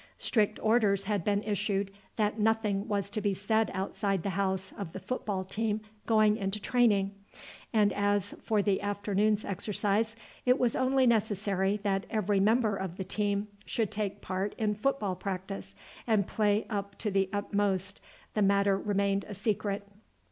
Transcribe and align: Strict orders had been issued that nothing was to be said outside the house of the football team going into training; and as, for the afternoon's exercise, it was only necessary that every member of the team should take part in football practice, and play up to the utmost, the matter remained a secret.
Strict 0.17 0.57
orders 0.63 1.03
had 1.03 1.23
been 1.23 1.43
issued 1.43 1.91
that 2.15 2.39
nothing 2.39 2.87
was 2.87 3.07
to 3.11 3.21
be 3.21 3.35
said 3.35 3.69
outside 3.71 4.23
the 4.23 4.31
house 4.31 4.73
of 4.75 4.93
the 4.93 4.99
football 4.99 5.43
team 5.45 5.79
going 6.07 6.37
into 6.37 6.59
training; 6.59 7.13
and 7.71 7.93
as, 7.93 8.33
for 8.41 8.63
the 8.63 8.81
afternoon's 8.81 9.45
exercise, 9.45 10.15
it 10.43 10.57
was 10.57 10.75
only 10.75 11.05
necessary 11.05 11.79
that 11.83 12.07
every 12.09 12.39
member 12.39 12.75
of 12.75 12.97
the 12.97 13.03
team 13.03 13.47
should 13.63 13.91
take 13.91 14.21
part 14.21 14.55
in 14.57 14.73
football 14.73 15.15
practice, 15.15 15.75
and 16.07 16.25
play 16.25 16.65
up 16.67 16.97
to 16.97 17.11
the 17.11 17.29
utmost, 17.31 18.01
the 18.33 18.41
matter 18.41 18.79
remained 18.79 19.23
a 19.29 19.35
secret. 19.35 19.83